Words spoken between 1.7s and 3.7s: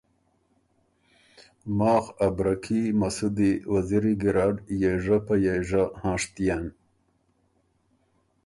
ماخ ا برکي مسُودی